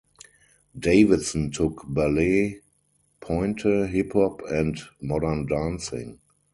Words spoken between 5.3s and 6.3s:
dancing.